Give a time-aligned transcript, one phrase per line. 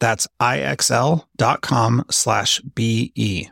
[0.00, 3.50] That's ixl.com slash BE.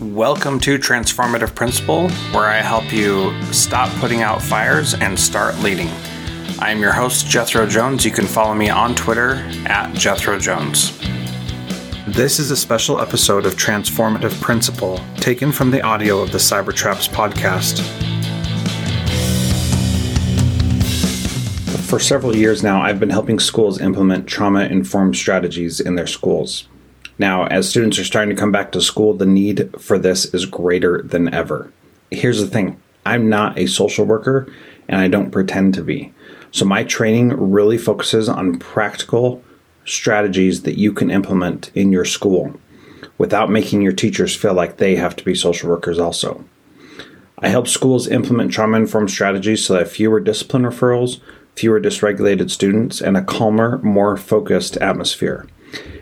[0.00, 5.88] Welcome to Transformative Principal, where I help you stop putting out fires and start leading.
[6.58, 8.02] I am your host, Jethro Jones.
[8.04, 9.34] You can follow me on Twitter
[9.66, 10.95] at Jethro Jones.
[12.16, 17.10] This is a special episode of Transformative Principal, taken from the audio of the Cybertraps
[17.10, 17.82] podcast.
[21.90, 26.66] For several years now, I've been helping schools implement trauma informed strategies in their schools.
[27.18, 30.46] Now, as students are starting to come back to school, the need for this is
[30.46, 31.70] greater than ever.
[32.10, 34.50] Here's the thing I'm not a social worker
[34.88, 36.14] and I don't pretend to be.
[36.50, 39.42] So, my training really focuses on practical
[39.86, 42.58] strategies that you can implement in your school
[43.18, 46.44] without making your teachers feel like they have to be social workers also.
[47.38, 51.20] I help schools implement trauma informed strategies so that fewer discipline referrals,
[51.54, 55.46] fewer dysregulated students, and a calmer, more focused atmosphere.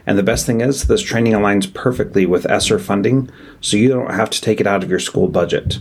[0.07, 3.31] And the best thing is, this training aligns perfectly with ESSER funding,
[3.61, 5.81] so you don't have to take it out of your school budget.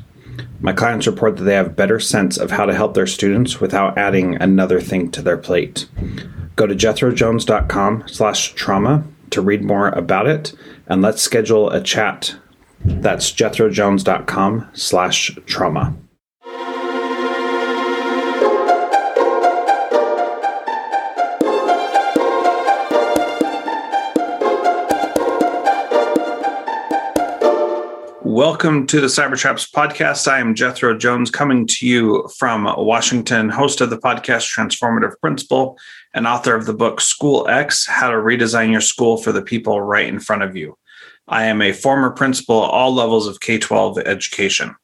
[0.64, 3.98] My clients report that they have better sense of how to help their students without
[3.98, 5.90] adding another thing to their plate.
[6.56, 10.54] Go to jethrojones.com slash trauma to read more about it,
[10.88, 12.38] and let's schedule a chat.
[12.86, 15.98] That's jethrojones.com slash trauma.
[28.34, 30.28] Welcome to the Cybertraps podcast.
[30.28, 35.78] I am Jethro Jones coming to you from Washington, host of the podcast Transformative Principal
[36.16, 39.82] and author of the book School X How to Redesign Your School for the People
[39.82, 40.80] Right in Front of You.
[41.28, 44.76] I am a former principal at all levels of K 12 education.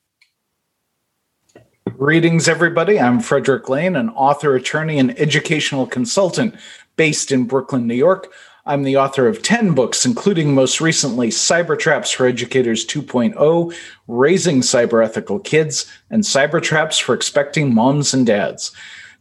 [1.97, 2.99] Greetings, everybody.
[2.99, 6.53] I'm Frederick Lane, an author, attorney, and educational consultant
[6.97, 8.31] based in Brooklyn, New York.
[8.65, 13.73] I'm the author of 10 books, including most recently Cybertraps for Educators 2.0,
[14.07, 18.71] Raising Cyber Ethical Kids, and Cybertraps for Expecting Moms and Dads.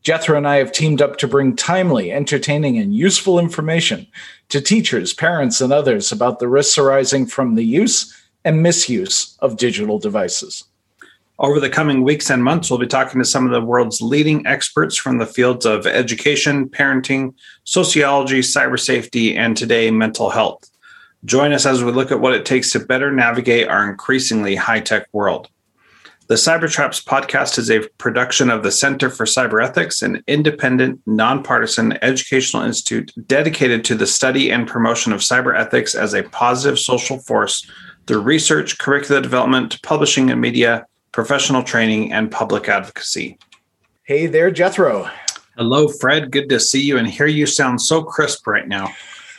[0.02, 4.06] Jethro and I have teamed up to bring timely, entertaining, and useful information
[4.48, 9.56] to teachers, parents, and others about the risks arising from the use and misuse of
[9.56, 10.64] digital devices.
[11.40, 14.44] Over the coming weeks and months, we'll be talking to some of the world's leading
[14.44, 17.32] experts from the fields of education, parenting,
[17.62, 20.68] sociology, cyber safety, and today, mental health.
[21.24, 24.80] Join us as we look at what it takes to better navigate our increasingly high
[24.80, 25.48] tech world.
[26.26, 31.96] The Cybertraps podcast is a production of the Center for Cyber Ethics, an independent, nonpartisan
[32.02, 37.18] educational institute dedicated to the study and promotion of cyber ethics as a positive social
[37.20, 37.64] force
[38.08, 43.38] through research, curricular development, publishing and media, professional training, and public advocacy.
[44.04, 45.10] Hey there, Jethro.
[45.56, 46.30] Hello, Fred.
[46.30, 48.94] Good to see you and hear you sound so crisp right now.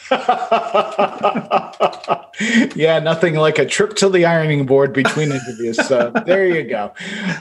[2.75, 5.77] yeah, nothing like a trip to the ironing board between interviews.
[5.88, 6.94] So there you go.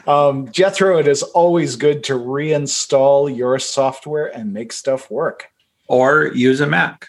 [0.06, 5.50] Um, Jethro, it is always good to reinstall your software and make stuff work.
[5.88, 7.08] Or use a Mac.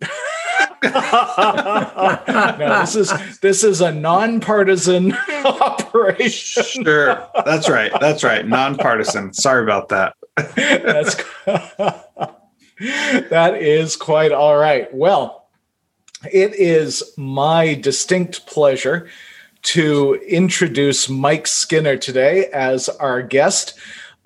[0.82, 5.12] no, this is this is a nonpartisan
[5.44, 6.84] operation.
[6.84, 7.92] Sure, that's right.
[8.00, 8.46] That's right.
[8.46, 9.32] Nonpartisan.
[9.32, 10.14] Sorry about that.
[10.36, 11.16] that's
[13.28, 14.92] that is quite all right.
[14.94, 15.48] Well,
[16.30, 19.08] it is my distinct pleasure
[19.62, 23.78] to introduce Mike Skinner today as our guest.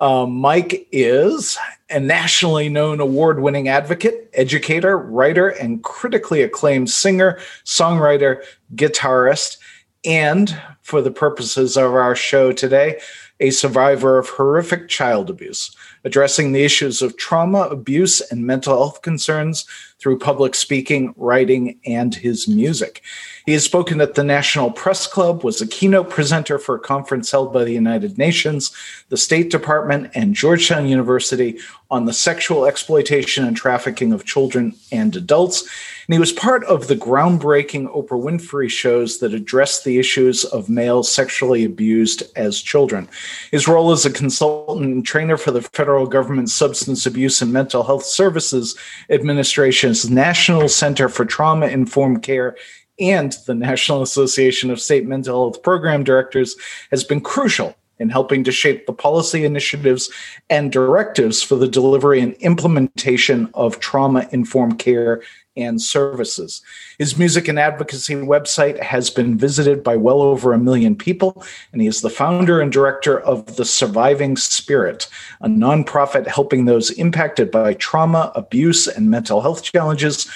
[0.05, 1.57] Uh, Mike is
[1.89, 8.43] a nationally known award winning advocate, educator, writer, and critically acclaimed singer, songwriter,
[8.75, 9.57] guitarist,
[10.05, 12.99] and for the purposes of our show today,
[13.39, 19.01] a survivor of horrific child abuse, addressing the issues of trauma, abuse, and mental health
[19.01, 19.65] concerns
[19.97, 23.01] through public speaking, writing, and his music.
[23.45, 27.29] He has spoken at the National Press Club, was a keynote presenter for a conference
[27.29, 28.71] held by the United Nations,
[29.09, 31.59] the State Department, and Georgetown University
[31.91, 35.61] on the sexual exploitation and trafficking of children and adults.
[35.61, 40.67] And he was part of the groundbreaking Oprah Winfrey shows that addressed the issues of
[40.67, 43.07] males sexually abused as children.
[43.51, 47.83] His role as a consultant and trainer for the federal government Substance Abuse and Mental
[47.83, 48.75] Health Services
[49.11, 52.55] Administration's National Center for Trauma Informed Care
[52.99, 56.55] and the National Association of State Mental Health Program Directors
[56.91, 60.11] has been crucial in helping to shape the policy initiatives
[60.49, 65.21] and directives for the delivery and implementation of trauma informed care
[65.57, 66.61] and services.
[66.97, 71.81] His music and advocacy website has been visited by well over a million people, and
[71.81, 75.07] he is the founder and director of The Surviving Spirit,
[75.39, 80.29] a nonprofit helping those impacted by trauma, abuse, and mental health challenges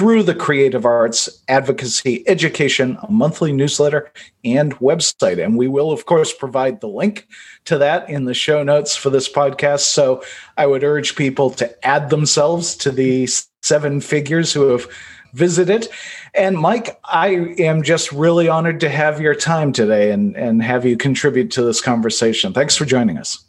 [0.00, 4.10] through the creative arts, advocacy, education, a monthly newsletter,
[4.42, 5.44] and website.
[5.44, 7.28] And we will, of course, provide the link
[7.66, 9.80] to that in the show notes for this podcast.
[9.80, 10.22] So
[10.56, 13.28] I would urge people to add themselves to the
[13.62, 14.86] seven figures who have
[15.34, 15.88] visited.
[16.32, 20.86] And Mike, I am just really honored to have your time today and, and have
[20.86, 22.54] you contribute to this conversation.
[22.54, 23.44] Thanks for joining us.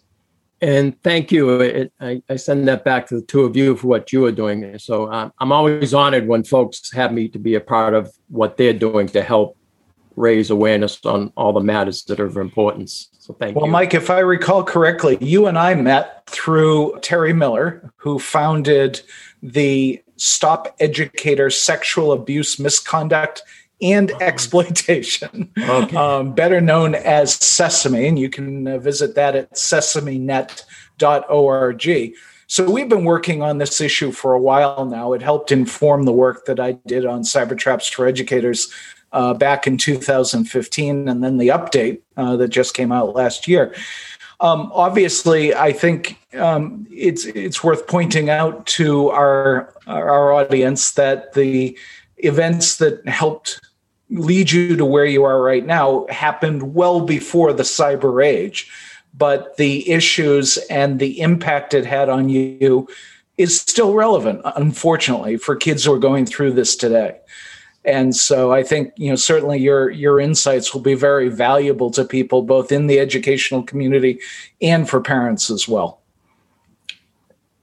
[0.61, 1.59] And thank you.
[1.59, 4.31] It, I, I, send that back to the two of you for what you are
[4.31, 4.77] doing.
[4.77, 8.57] So um, I'm always honored when folks have me to be a part of what
[8.57, 9.57] they're doing to help
[10.15, 13.09] raise awareness on all the matters that are of importance.
[13.17, 13.71] So thank well, you.
[13.71, 19.01] Well, Mike, if I recall correctly, you and I met through Terry Miller, who founded
[19.41, 23.41] the Stop Educator Sexual Abuse Misconduct
[23.81, 25.95] and exploitation, okay.
[25.95, 28.07] um, better known as Sesame.
[28.07, 32.15] And you can uh, visit that at sesamenet.org.
[32.47, 35.13] So we've been working on this issue for a while now.
[35.13, 38.69] It helped inform the work that I did on cyber traps for educators
[39.13, 43.73] uh, back in 2015, and then the update uh, that just came out last year.
[44.41, 51.33] Um, obviously, I think um, it's it's worth pointing out to our our audience that
[51.33, 51.77] the
[52.17, 53.61] events that helped
[54.11, 58.69] lead you to where you are right now happened well before the cyber age.
[59.13, 62.87] But the issues and the impact it had on you
[63.37, 67.17] is still relevant unfortunately for kids who are going through this today.
[67.83, 72.05] And so i think you know certainly your your insights will be very valuable to
[72.05, 74.19] people both in the educational community
[74.61, 76.00] and for parents as well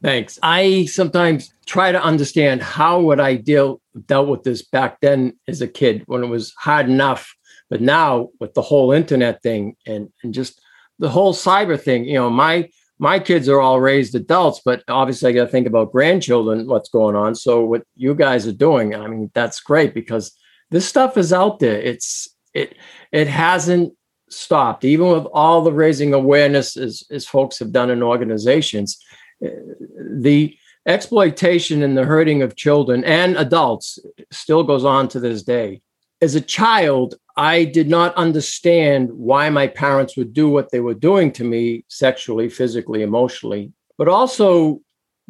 [0.03, 0.39] Thanks.
[0.43, 5.61] I sometimes try to understand how would I deal dealt with this back then as
[5.61, 7.35] a kid when it was hard enough,
[7.69, 10.61] but now with the whole internet thing and and just
[11.01, 12.69] the whole cyber thing, you know, my
[13.01, 16.89] my kids are all raised adults, but obviously I got to think about grandchildren, what's
[16.89, 17.35] going on.
[17.35, 20.33] So what you guys are doing, I mean, that's great because
[20.71, 21.81] this stuff is out there.
[21.81, 22.77] It's it
[23.11, 23.95] it hasn't
[24.31, 28.97] stopped, even with all the raising awareness as as folks have done in organizations
[29.41, 33.99] the exploitation and the hurting of children and adults
[34.31, 35.81] still goes on to this day.
[36.21, 40.95] As a child, I did not understand why my parents would do what they were
[40.95, 44.81] doing to me sexually, physically, emotionally, but also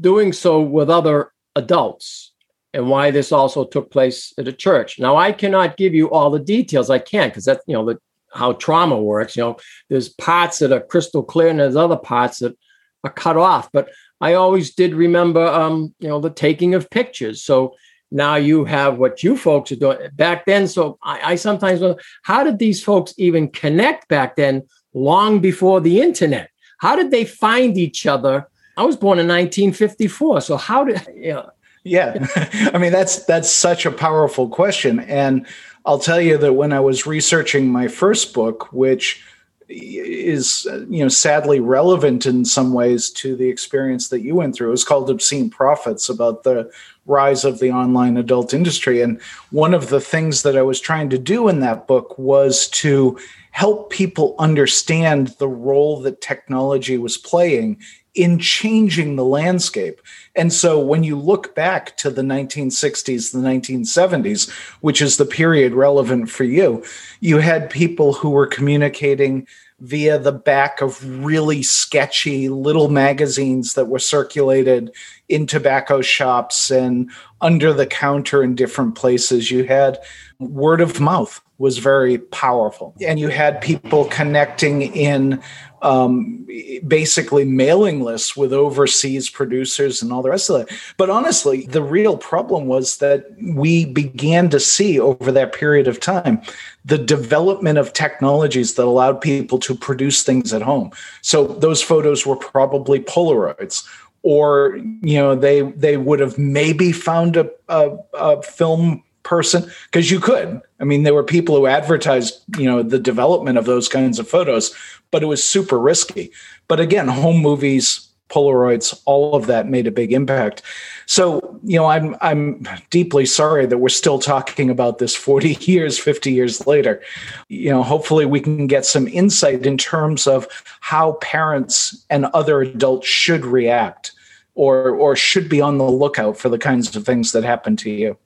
[0.01, 2.33] doing so with other adults
[2.73, 4.99] and why this also took place at a church.
[4.99, 6.89] Now, I cannot give you all the details.
[6.89, 7.99] I can't because that's, you know, the,
[8.33, 9.37] how trauma works.
[9.37, 9.57] You know,
[9.89, 12.57] there's parts that are crystal clear and there's other parts that
[13.05, 13.71] are cut off.
[13.73, 13.91] But
[14.21, 17.43] I always did remember, um, you know, the taking of pictures.
[17.43, 17.75] So
[18.11, 20.67] now you have what you folks are doing back then.
[20.67, 25.81] So I, I sometimes wonder, how did these folks even connect back then, long before
[25.81, 26.51] the internet?
[26.79, 28.49] How did they find each other?
[28.77, 30.41] I was born in 1954.
[30.41, 31.51] So how did, you know,
[31.85, 32.27] yeah,
[32.75, 35.47] I mean that's that's such a powerful question, and
[35.87, 39.25] I'll tell you that when I was researching my first book, which
[39.69, 44.69] is you know sadly relevant in some ways to the experience that you went through.
[44.69, 46.71] It was called Obscene Profits about the
[47.07, 49.01] rise of the online adult industry.
[49.03, 49.21] And
[49.51, 53.19] one of the things that I was trying to do in that book was to
[53.51, 57.81] help people understand the role that technology was playing
[58.19, 60.01] in changing the landscape.
[60.35, 65.73] And so when you look back to the 1960s, the 1970s, which is the period
[65.73, 66.85] relevant for you,
[67.21, 69.47] you had people who were communicating
[69.79, 74.91] via the back of really sketchy little magazines that were circulated
[75.29, 79.51] in tobacco shops and under the counter in different places.
[79.51, 79.99] You had
[80.39, 82.95] word of mouth was very powerful.
[83.05, 85.43] And you had people connecting in
[85.83, 86.47] um,
[86.87, 90.77] basically mailing lists with overseas producers and all the rest of that.
[90.97, 96.01] But honestly, the real problem was that we began to see over that period of
[96.01, 96.43] time
[96.85, 100.91] the development of technologies that allowed people to produce things at home.
[101.23, 103.85] So those photos were probably Polaroids
[104.23, 110.11] or you know they they would have maybe found a, a, a film person because
[110.11, 110.61] you could.
[110.81, 114.29] I mean there were people who advertised you know the development of those kinds of
[114.29, 114.75] photos
[115.11, 116.31] but it was super risky.
[116.67, 120.63] But again home movies polaroids all of that made a big impact.
[121.07, 125.99] So you know i'm i'm deeply sorry that we're still talking about this 40 years
[125.99, 127.03] 50 years later.
[127.49, 130.47] You know hopefully we can get some insight in terms of
[130.81, 134.13] how parents and other adults should react
[134.55, 137.91] or or should be on the lookout for the kinds of things that happen to
[137.91, 138.19] you.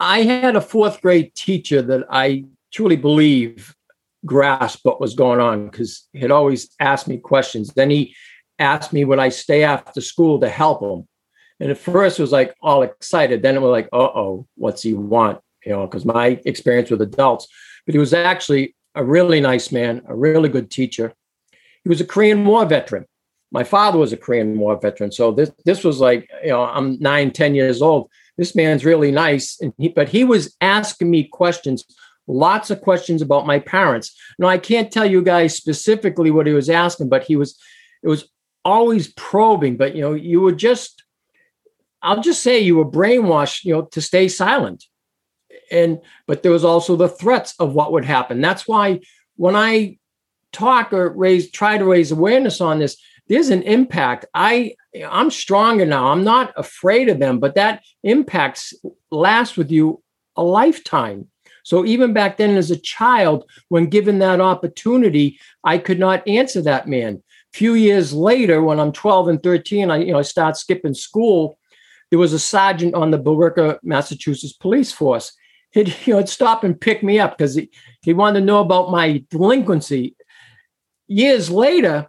[0.00, 3.74] I had a fourth grade teacher that I truly believe
[4.26, 7.72] grasped what was going on because he'd always asked me questions.
[7.74, 8.14] Then he
[8.58, 11.06] asked me would I stay after school to help him.
[11.60, 13.42] And at first it was like all excited.
[13.42, 15.40] Then it was like, oh, what's he want?
[15.64, 17.48] You know, because my experience with adults.
[17.84, 21.12] But he was actually a really nice man, a really good teacher.
[21.82, 23.06] He was a Korean War veteran.
[23.50, 25.10] My father was a Korean War veteran.
[25.10, 29.10] So this this was like, you know, I'm nine, ten years old this man's really
[29.10, 29.60] nice.
[29.60, 31.84] And he, but he was asking me questions,
[32.26, 34.16] lots of questions about my parents.
[34.38, 37.58] Now, I can't tell you guys specifically what he was asking, but he was,
[38.02, 38.30] it was
[38.64, 39.76] always probing.
[39.76, 41.04] But, you know, you were just,
[42.02, 44.84] I'll just say you were brainwashed, you know, to stay silent.
[45.70, 48.40] And, but there was also the threats of what would happen.
[48.40, 49.00] That's why
[49.36, 49.98] when I
[50.52, 52.96] talk or raise, try to raise awareness on this,
[53.28, 54.24] there's an impact.
[54.34, 54.74] I
[55.06, 56.08] I'm stronger now.
[56.08, 58.74] I'm not afraid of them, but that impacts
[59.10, 60.02] lasts with you
[60.36, 61.28] a lifetime.
[61.62, 66.62] So even back then as a child, when given that opportunity, I could not answer
[66.62, 67.22] that man.
[67.52, 71.58] Few years later, when I'm 12 and 13, I you know I start skipping school.
[72.10, 75.32] There was a sergeant on the Billerica, Massachusetts police force.
[75.70, 77.70] He'd, you know, he'd stop and pick me up because he,
[78.02, 80.16] he wanted to know about my delinquency.
[81.06, 82.08] Years later,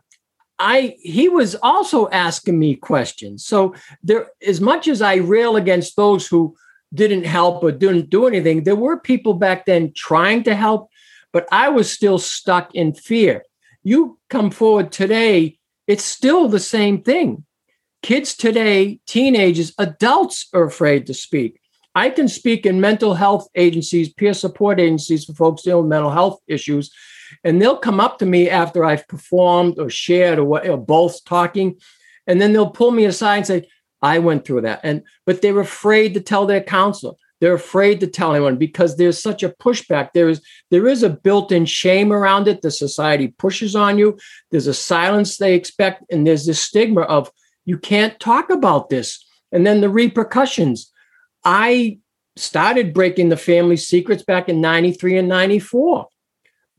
[0.59, 3.45] I he was also asking me questions.
[3.45, 6.55] So there, as much as I rail against those who
[6.93, 10.89] didn't help or didn't do anything, there were people back then trying to help,
[11.31, 13.43] but I was still stuck in fear.
[13.89, 17.43] You come forward today, it's still the same thing.
[18.03, 21.59] Kids today, teenagers, adults are afraid to speak.
[21.95, 26.11] I can speak in mental health agencies, peer support agencies for folks dealing with mental
[26.11, 26.91] health issues
[27.43, 31.25] and they'll come up to me after I've performed or shared or, what, or both
[31.25, 31.79] talking,
[32.27, 33.69] and then they'll pull me aside and say,
[34.03, 37.13] "I went through that," and but they're afraid to tell their counselor.
[37.39, 40.09] They're afraid to tell anyone because there's such a pushback.
[40.13, 40.41] There is
[40.71, 42.61] there is a built-in shame around it.
[42.61, 44.17] The society pushes on you.
[44.51, 47.31] There's a silence they expect, and there's this stigma of
[47.65, 49.25] you can't talk about this.
[49.51, 50.91] And then the repercussions.
[51.45, 51.99] I
[52.35, 56.07] started breaking the family secrets back in 93 and 94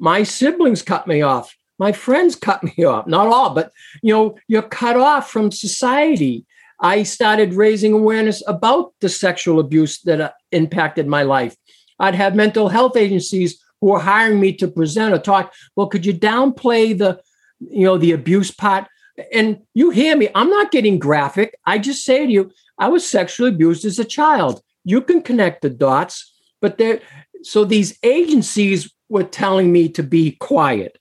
[0.00, 1.55] my siblings cut me off.
[1.79, 3.07] My friends cut me off.
[3.07, 3.71] Not all, but
[4.02, 6.47] you know, you're cut off from society.
[6.81, 11.57] I started raising awareness about the sexual abuse that uh, impacted my life.
[11.99, 15.53] I'd have mental health agencies who were hiring me to present or talk.
[15.77, 17.21] Well, could you downplay the,
[17.61, 18.87] you know, the abuse part?
[19.33, 21.59] And you hear me, I'm not getting graphic.
[21.67, 24.63] I just say to you, I was sexually abused as a child.
[24.85, 26.33] You can connect the dots,
[26.63, 27.01] but there,
[27.43, 30.97] so these agencies were telling me to be quiet.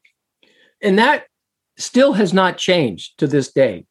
[0.81, 1.27] And that
[1.77, 3.86] still has not changed to this day,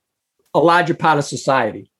[0.58, 1.90] a larger part of society.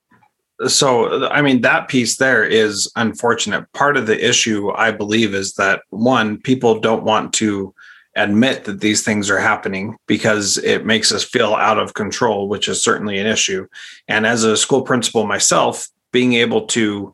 [0.67, 3.71] So, I mean, that piece there is unfortunate.
[3.73, 7.73] Part of the issue, I believe, is that one, people don't want to
[8.15, 12.67] admit that these things are happening because it makes us feel out of control, which
[12.67, 13.67] is certainly an issue.
[14.07, 17.13] And as a school principal myself, being able to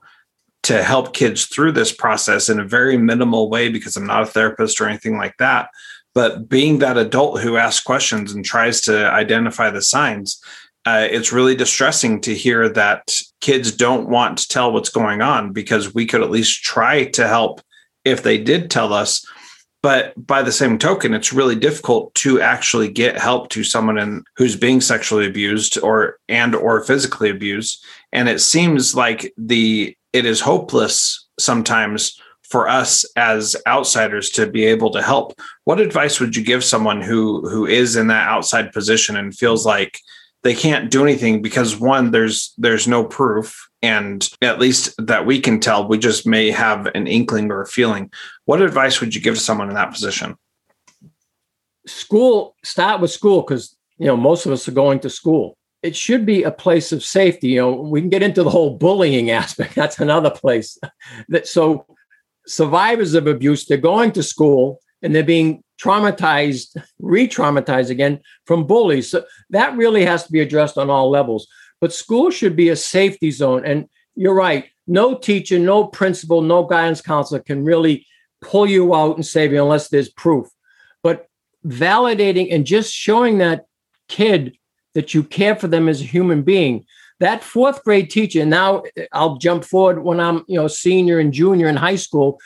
[0.64, 4.26] to help kids through this process in a very minimal way because I'm not a
[4.26, 5.70] therapist or anything like that.
[6.16, 10.42] But being that adult who asks questions and tries to identify the signs,
[10.86, 13.12] uh, it's really distressing to hear that
[13.42, 17.28] kids don't want to tell what's going on because we could at least try to
[17.28, 17.62] help
[18.04, 19.26] if they did tell us.
[19.82, 24.24] But by the same token it's really difficult to actually get help to someone in,
[24.36, 27.84] who's being sexually abused or and or physically abused.
[28.12, 34.66] And it seems like the it is hopeless sometimes for us as outsiders to be
[34.66, 35.40] able to help.
[35.64, 39.66] What advice would you give someone who who is in that outside position and feels
[39.66, 40.00] like
[40.46, 43.68] they can't do anything because one there's there's no proof.
[43.82, 47.68] And at least that we can tell we just may have an inkling or a
[47.68, 48.12] feeling.
[48.46, 50.36] What advice would you give someone in that position?
[51.88, 55.58] School start with school because you know most of us are going to school.
[55.82, 58.78] It should be a place of safety you know we can get into the whole
[58.78, 60.78] bullying aspect that's another place.
[61.28, 61.88] That so
[62.46, 68.66] survivors of abuse they're going to school and they're being traumatized, re traumatized again from
[68.66, 69.10] bullies.
[69.10, 71.48] So that really has to be addressed on all levels.
[71.82, 73.66] But school should be a safety zone.
[73.66, 78.06] And you're right, no teacher, no principal, no guidance counselor can really
[78.42, 80.48] pull you out and save you unless there's proof.
[81.04, 81.28] But
[81.66, 83.66] validating and just showing that
[84.08, 84.58] kid
[84.94, 86.86] that you care for them as a human being.
[87.20, 91.68] That fourth grade teacher, now I'll jump forward when I'm, you know, senior and junior
[91.68, 92.40] in high school.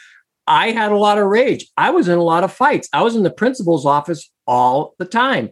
[0.49, 1.67] I had a lot of rage.
[1.77, 2.89] I was in a lot of fights.
[2.91, 5.51] I was in the principal's office all the time.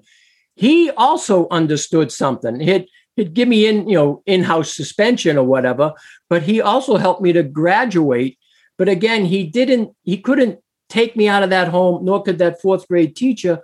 [0.56, 2.60] He also understood something.
[2.60, 5.94] He'd, he'd give me in, you know, in-house suspension or whatever,
[6.30, 8.40] but he also helped me to graduate.
[8.78, 12.60] But again, he didn't, he couldn't take me out of that home, nor could that
[12.60, 13.62] fourth grade teacher,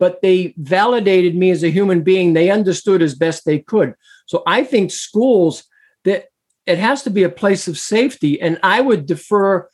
[0.00, 2.32] but they validated me as a human being.
[2.32, 3.94] They understood as best they could.
[4.26, 5.62] So I think schools
[6.04, 6.26] that
[6.66, 8.40] it has to be a place of safety.
[8.40, 9.68] And I would defer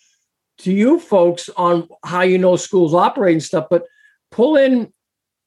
[0.59, 3.85] to you folks on how you know schools operate and stuff, but
[4.31, 4.93] pull in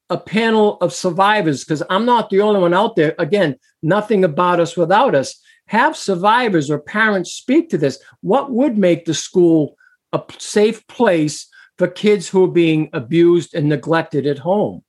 [0.09, 3.15] a panel of survivors because I'm not the only one out there.
[3.17, 5.39] Again, nothing about us without us.
[5.67, 7.97] Have survivors or parents speak to this.
[8.21, 9.77] What would make the school
[10.11, 14.83] a safe place for kids who are being abused and neglected at home?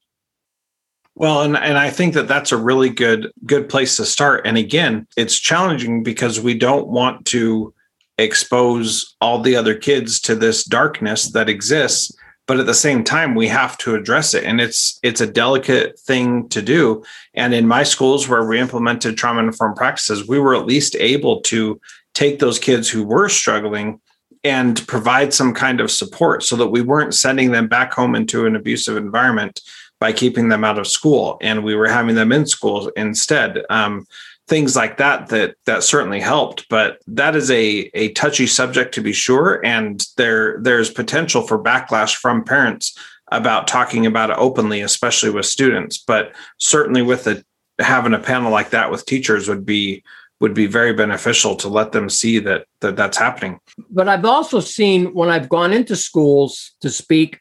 [1.14, 4.46] Well, and, and I think that that's a really good good place to start.
[4.46, 7.74] And again, it's challenging because we don't want to
[8.18, 12.12] expose all the other kids to this darkness that exists
[12.46, 14.44] but at the same time we have to address it.
[14.44, 17.02] And it's it's a delicate thing to do.
[17.34, 21.40] And in my schools where we implemented trauma informed practices we were at least able
[21.42, 21.80] to
[22.14, 24.00] take those kids who were struggling
[24.44, 28.44] and provide some kind of support so that we weren't sending them back home into
[28.44, 29.60] an abusive environment
[30.00, 31.38] by keeping them out of school.
[31.40, 33.64] And we were having them in school instead.
[33.70, 34.04] Um,
[34.48, 39.00] things like that that that certainly helped but that is a a touchy subject to
[39.00, 42.96] be sure and there there's potential for backlash from parents
[43.30, 47.44] about talking about it openly especially with students but certainly with the
[47.78, 50.02] having a panel like that with teachers would be
[50.40, 53.60] would be very beneficial to let them see that, that that's happening.
[53.90, 57.38] But i've also seen when i've gone into schools to speak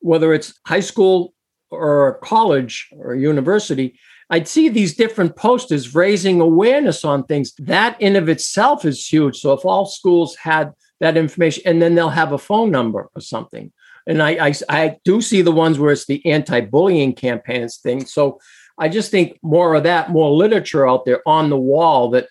[0.00, 1.34] whether it's high school
[1.70, 3.98] or college or university
[4.30, 7.52] I'd see these different posters raising awareness on things.
[7.58, 9.38] That in of itself is huge.
[9.38, 13.20] So if all schools had that information, and then they'll have a phone number or
[13.20, 13.72] something.
[14.06, 18.06] And I, I, I do see the ones where it's the anti-bullying campaigns thing.
[18.06, 18.38] So
[18.78, 22.28] I just think more of that, more literature out there on the wall that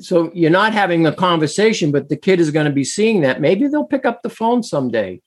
[0.00, 3.40] so you're not having a conversation, but the kid is going to be seeing that.
[3.40, 5.20] Maybe they'll pick up the phone someday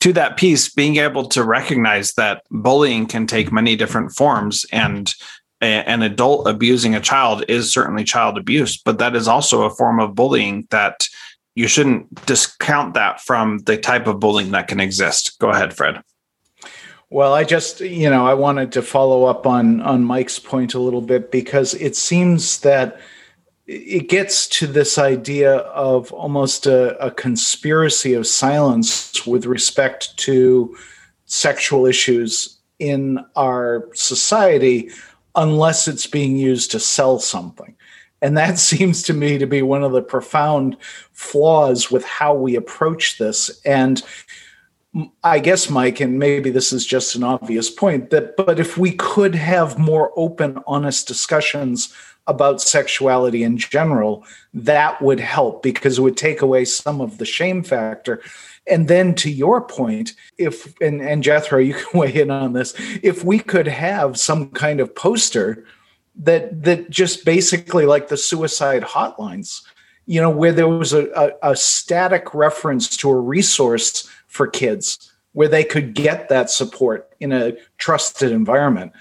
[0.00, 5.12] to that piece, being able to recognize that bullying can take many different forms and
[5.60, 9.98] an adult abusing a child is certainly child abuse, but that is also a form
[9.98, 11.08] of bullying that
[11.54, 15.36] you shouldn't discount that from the type of bullying that can exist.
[15.40, 16.00] Go ahead, Fred.
[17.10, 20.78] Well, I just, you know, I wanted to follow up on on Mike's point a
[20.78, 23.00] little bit because it seems that
[23.66, 30.76] it gets to this idea of almost a, a conspiracy of silence with respect to
[31.26, 34.90] sexual issues in our society
[35.38, 37.74] unless it's being used to sell something.
[38.20, 40.76] And that seems to me to be one of the profound
[41.12, 43.60] flaws with how we approach this.
[43.64, 44.02] And
[45.22, 48.92] I guess, Mike, and maybe this is just an obvious point, that but if we
[48.92, 51.94] could have more open, honest discussions
[52.26, 57.24] about sexuality in general, that would help because it would take away some of the
[57.24, 58.20] shame factor.
[58.70, 62.74] And then to your point, if and, and Jethro, you can weigh in on this,
[63.02, 65.64] if we could have some kind of poster
[66.16, 69.62] that that just basically like the suicide hotlines,
[70.06, 75.12] you know, where there was a, a, a static reference to a resource for kids
[75.32, 78.92] where they could get that support in a trusted environment,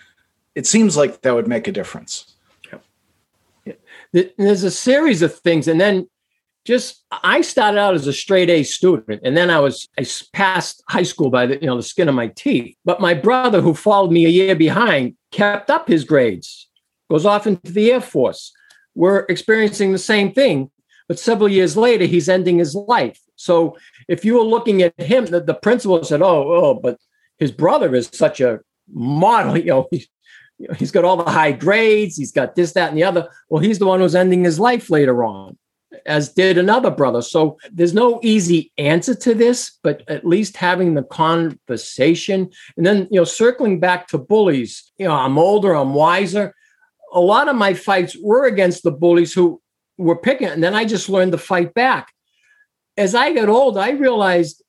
[0.53, 2.33] it seems like that would make a difference.
[3.65, 3.73] Yeah.
[4.37, 6.07] There's a series of things, and then
[6.67, 10.83] just I started out as a straight A student, and then I was I passed
[10.89, 12.75] high school by the you know the skin of my teeth.
[12.83, 16.69] But my brother, who followed me a year behind, kept up his grades,
[17.09, 18.51] goes off into the Air Force.
[18.95, 20.69] We're experiencing the same thing,
[21.07, 23.19] but several years later, he's ending his life.
[23.37, 23.77] So
[24.09, 26.99] if you were looking at him, the, the principal said, "Oh, oh, but
[27.37, 28.59] his brother is such a
[28.91, 29.57] model.
[29.65, 30.07] You know, he's,
[30.59, 32.17] you know, he's got all the high grades.
[32.17, 33.29] He's got this, that, and the other.
[33.47, 35.57] Well, he's the one who's ending his life later on."
[36.07, 37.21] As did another brother.
[37.21, 42.49] So there's no easy answer to this, but at least having the conversation.
[42.77, 46.55] And then, you know, circling back to bullies, you know, I'm older, I'm wiser.
[47.13, 49.61] A lot of my fights were against the bullies who
[49.97, 52.13] were picking, and then I just learned to fight back.
[52.95, 54.63] As I got old, I realized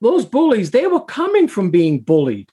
[0.00, 2.50] those bullies, they were coming from being bullied.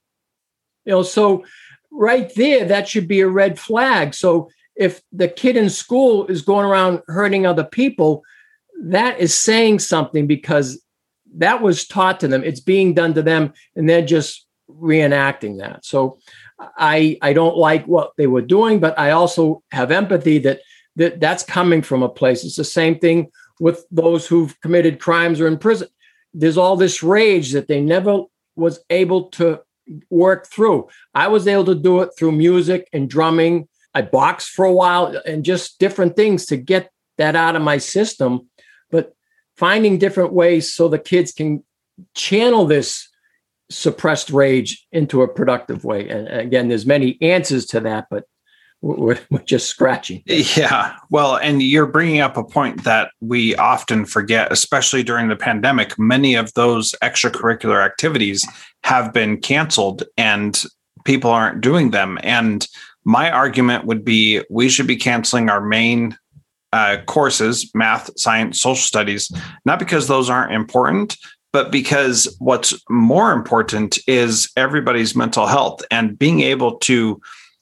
[0.86, 1.44] You know, so
[1.92, 4.14] right there, that should be a red flag.
[4.14, 4.50] So
[4.82, 8.24] if the kid in school is going around hurting other people,
[8.84, 10.84] that is saying something because
[11.36, 12.44] that was taught to them.
[12.44, 15.86] It's being done to them, and they're just reenacting that.
[15.86, 16.18] So
[16.78, 20.62] I I don't like what they were doing, but I also have empathy that
[20.96, 22.44] that that's coming from a place.
[22.44, 25.90] It's the same thing with those who've committed crimes or in prison.
[26.34, 28.24] There's all this rage that they never
[28.56, 29.62] was able to
[30.10, 30.88] work through.
[31.14, 33.68] I was able to do it through music and drumming.
[33.94, 37.62] I boxed for a while uh, and just different things to get that out of
[37.62, 38.50] my system.
[38.90, 39.14] But
[39.58, 41.64] finding different ways so the kids can
[42.16, 43.08] channel this
[43.70, 46.10] suppressed rage into a productive way.
[46.10, 48.26] And again, there's many answers to that, but
[48.82, 50.24] we're, we're just scratching.
[50.26, 50.96] Yeah.
[51.10, 55.98] Well, and you're bringing up a point that we often forget, especially during the pandemic.
[55.98, 58.46] Many of those extracurricular activities
[58.84, 60.64] have been canceled and
[61.06, 62.18] people aren't doing them.
[62.24, 62.68] And
[63.04, 66.18] my argument would be we should be canceling our main
[66.74, 69.32] uh, courses math, science, social studies,
[69.66, 71.18] not because those aren't important,
[71.52, 77.22] but because what's more important is everybody's mental health and being able to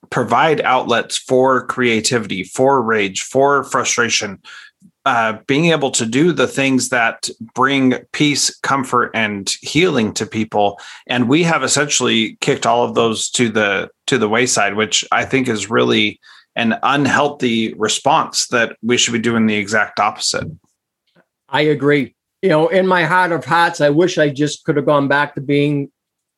[0.09, 4.41] provide outlets for creativity, for rage, for frustration,
[5.05, 10.79] uh, being able to do the things that bring peace, comfort, and healing to people.
[11.07, 15.25] And we have essentially kicked all of those to the to the wayside, which I
[15.25, 16.19] think is really
[16.55, 20.47] an unhealthy response that we should be doing the exact opposite.
[21.47, 22.15] I agree.
[22.41, 25.35] You know, in my heart of hearts, I wish I just could have gone back
[25.35, 25.91] to being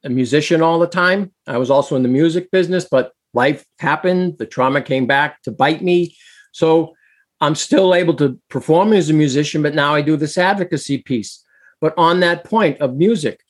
[0.04, 1.32] a musician all the time.
[1.48, 5.52] I was also in the music business, but life happened, the trauma came back to
[5.52, 6.16] bite me.
[6.52, 6.94] So
[7.42, 11.44] I'm still able to perform as a musician, but now I do this advocacy piece.
[11.82, 13.42] But on that point of music,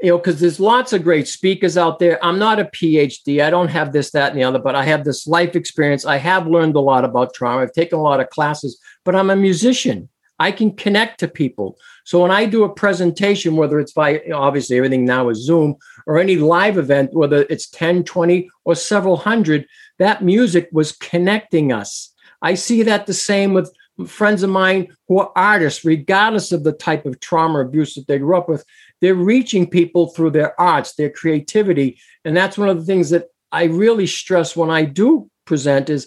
[0.00, 2.24] you know, because there's lots of great speakers out there.
[2.24, 3.42] I'm not a PhD.
[3.42, 6.04] I don't have this, that, and the other, but I have this life experience.
[6.04, 7.62] I have learned a lot about trauma.
[7.62, 10.08] I've taken a lot of classes, but I'm a musician.
[10.38, 11.78] I can connect to people.
[12.04, 16.18] So when I do a presentation, whether it's by obviously everything now is Zoom or
[16.18, 19.66] any live event, whether it's 10, 20, or several hundred,
[19.98, 22.12] that music was connecting us.
[22.44, 23.74] I see that the same with
[24.06, 28.06] friends of mine who are artists, regardless of the type of trauma or abuse that
[28.06, 28.64] they grew up with.
[29.00, 31.98] They're reaching people through their arts, their creativity.
[32.24, 36.06] And that's one of the things that I really stress when I do present is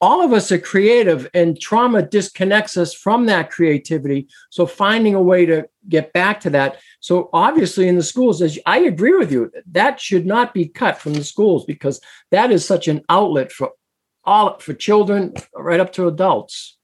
[0.00, 5.22] all of us are creative and trauma disconnects us from that creativity so finding a
[5.22, 9.32] way to get back to that so obviously in the schools as i agree with
[9.32, 13.50] you that should not be cut from the schools because that is such an outlet
[13.50, 13.70] for
[14.24, 16.76] all for children right up to adults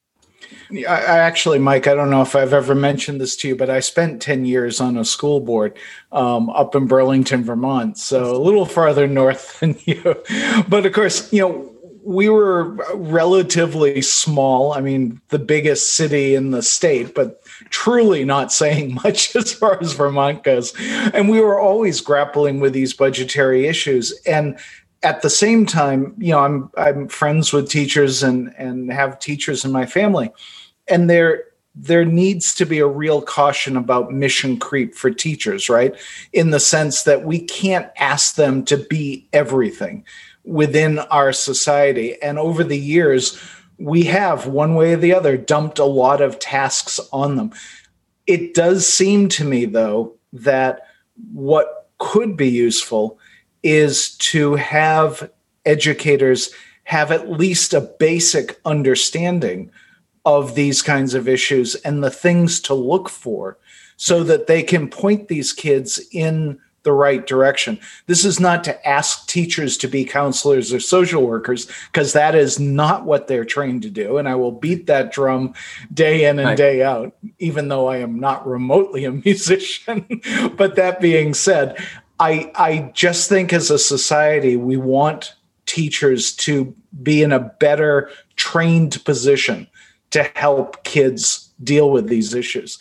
[0.72, 3.70] I, I actually, Mike, I don't know if I've ever mentioned this to you, but
[3.70, 5.76] I spent 10 years on a school board
[6.12, 7.98] um, up in Burlington, Vermont.
[7.98, 10.16] So a little farther north than you.
[10.68, 11.66] But of course, you know,
[12.02, 14.72] we were relatively small.
[14.72, 19.78] I mean, the biggest city in the state, but truly not saying much as far
[19.80, 20.72] as Vermont goes.
[20.78, 24.18] And we were always grappling with these budgetary issues.
[24.26, 24.58] And
[25.02, 29.64] at the same time, you know, I'm I'm friends with teachers and and have teachers
[29.64, 30.30] in my family,
[30.88, 35.94] and there there needs to be a real caution about mission creep for teachers, right?
[36.32, 40.04] In the sense that we can't ask them to be everything
[40.44, 42.20] within our society.
[42.22, 43.40] And over the years,
[43.78, 47.52] we have, one way or the other, dumped a lot of tasks on them.
[48.26, 50.88] It does seem to me, though, that
[51.32, 53.19] what could be useful
[53.62, 55.30] is to have
[55.64, 56.50] educators
[56.84, 59.70] have at least a basic understanding
[60.24, 63.58] of these kinds of issues and the things to look for
[63.96, 67.78] so that they can point these kids in the right direction.
[68.06, 72.58] This is not to ask teachers to be counselors or social workers, because that is
[72.58, 74.16] not what they're trained to do.
[74.16, 75.54] And I will beat that drum
[75.92, 80.06] day in and day out, even though I am not remotely a musician.
[80.56, 81.76] but that being said,
[82.20, 88.10] I, I just think as a society, we want teachers to be in a better
[88.36, 89.66] trained position
[90.10, 92.78] to help kids deal with these issues.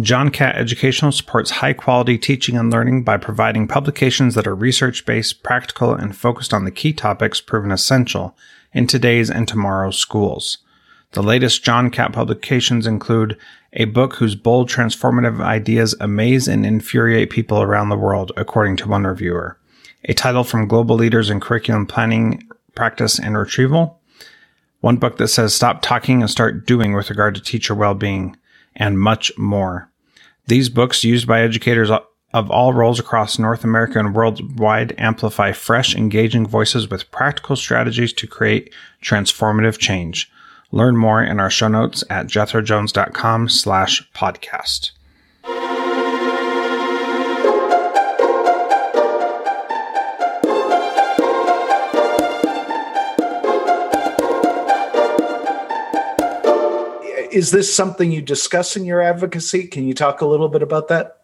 [0.00, 5.04] John Catt Educational supports high quality teaching and learning by providing publications that are research
[5.04, 8.36] based, practical, and focused on the key topics proven essential
[8.72, 10.58] in today's and tomorrow's schools.
[11.12, 13.36] The latest John Catt publications include
[13.72, 18.88] a book whose bold, transformative ideas amaze and infuriate people around the world, according to
[18.88, 19.58] one reviewer,
[20.04, 24.00] a title from global leaders in curriculum planning, practice, and retrieval,
[24.80, 28.36] one book that says stop talking and start doing with regard to teacher well being,
[28.76, 29.89] and much more.
[30.50, 35.94] These books, used by educators of all roles across North America and worldwide, amplify fresh,
[35.94, 40.28] engaging voices with practical strategies to create transformative change.
[40.72, 44.90] Learn more in our show notes at jethrojones.com slash podcast.
[57.32, 59.66] Is this something you discuss in your advocacy?
[59.66, 61.18] Can you talk a little bit about that?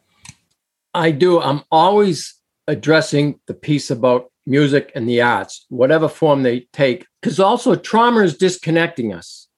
[0.94, 1.40] I do.
[1.40, 2.34] I'm always
[2.66, 8.20] addressing the piece about music and the arts, whatever form they take, because also trauma
[8.22, 9.48] is disconnecting us.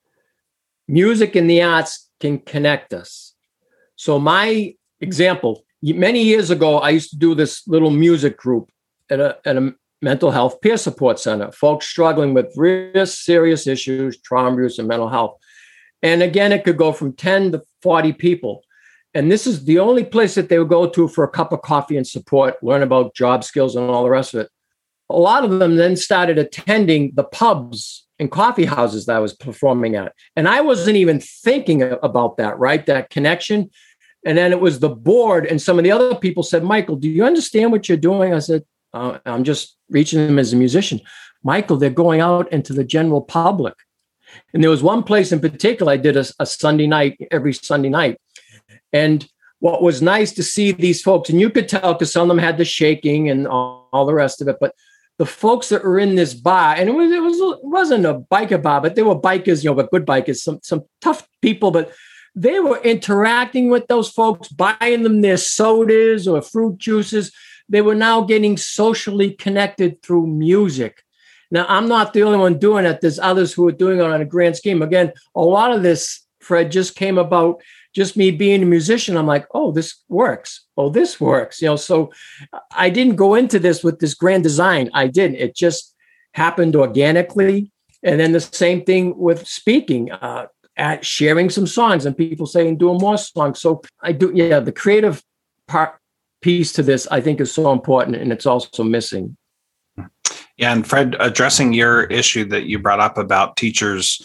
[0.89, 3.35] Music and the arts can connect us.
[3.97, 8.71] So, my example many years ago, I used to do this little music group
[9.11, 14.21] at a, at a mental health peer support center, folks struggling with real serious issues,
[14.21, 15.39] trauma abuse, and mental health.
[16.03, 18.63] And again, it could go from 10 to 40 people.
[19.15, 21.63] And this is the only place that they would go to for a cup of
[21.63, 24.51] coffee and support, learn about job skills and all the rest of it.
[25.11, 29.33] A lot of them then started attending the pubs and coffee houses that I was
[29.33, 30.13] performing at.
[30.37, 32.85] And I wasn't even thinking about that, right?
[32.87, 33.71] That connection.
[34.27, 37.09] And then it was the board and some of the other people said, Michael, do
[37.09, 38.35] you understand what you're doing?
[38.35, 41.01] I said, uh, I'm just reaching them as a musician.
[41.43, 43.75] Michael, they're going out into the general public.
[44.55, 47.89] And there was one place in particular I did a, a Sunday night every Sunday
[47.89, 48.19] night.
[48.93, 49.29] And
[49.61, 52.43] what was nice to see these folks, and you could tell because some of them
[52.43, 54.75] had the shaking and all, all, the rest of it, but
[55.19, 58.21] the folks that were in this bar, and it was it was it wasn't a
[58.31, 61.73] biker bar, but they were bikers, you know, but good bikers, some some tough people,
[61.73, 61.93] but
[62.37, 67.33] they were interacting with those folks, buying them their sodas or fruit juices.
[67.69, 71.03] They were now getting socially connected through music.
[71.51, 73.01] Now, I'm not the only one doing it.
[73.01, 74.83] There's others who are doing it on a grand scheme.
[74.83, 77.63] Again, a lot of this, Fred, just came about
[77.95, 79.17] just me being a musician.
[79.17, 80.67] I'm like, oh, this works.
[80.77, 81.63] Oh, this works.
[81.63, 82.13] You know, so
[82.73, 84.91] I didn't go into this with this grand design.
[84.93, 85.37] I didn't.
[85.37, 85.95] It just
[86.33, 87.73] happened organically.
[88.03, 90.47] And then the same thing with speaking, uh,
[90.79, 93.61] at sharing some songs and people saying doing more songs.
[93.61, 95.23] So I do, yeah, the creative
[95.67, 95.99] part
[96.41, 99.37] piece to this I think is so important and it's also missing.
[100.59, 104.21] Yeah, and Fred, addressing your issue that you brought up about teachers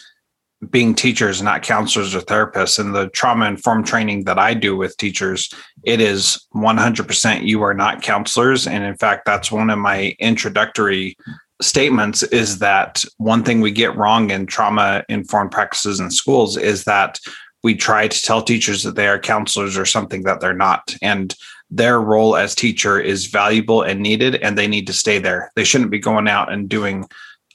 [0.71, 4.97] being teachers, not counselors or therapists, and the trauma informed training that I do with
[4.97, 8.65] teachers, it is 100% you are not counselors.
[8.65, 11.17] And in fact, that's one of my introductory
[11.61, 16.85] statements is that one thing we get wrong in trauma informed practices in schools is
[16.85, 17.19] that
[17.63, 20.95] we try to tell teachers that they are counselors or something that they're not.
[21.01, 21.33] And
[21.75, 25.51] their role as teacher is valuable and needed and they need to stay there.
[25.55, 27.07] They shouldn't be going out and doing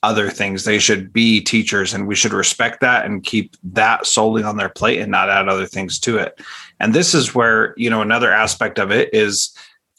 [0.03, 0.65] other things.
[0.65, 4.69] They should be teachers and we should respect that and keep that solely on their
[4.69, 6.41] plate and not add other things to it.
[6.81, 9.57] And this is where you know another aspect of it is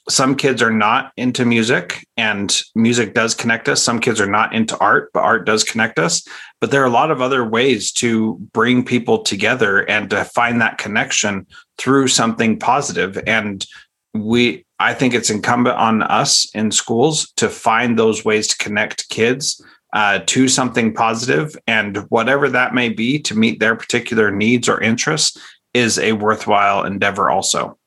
[0.10, 3.82] some kids are not into music and music does connect us.
[3.82, 6.28] Some kids are not into art but art does connect us.
[6.60, 10.60] But there are a lot of other ways to bring people together and to find
[10.60, 11.46] that connection
[11.78, 13.22] through something positive.
[13.28, 13.66] And
[14.14, 19.08] we i think it's incumbent on us in schools to find those ways to connect
[19.10, 21.56] kids uh, to something positive.
[21.68, 25.40] And whatever that may be to meet their particular needs or interests
[25.74, 27.78] is a worthwhile endeavor also.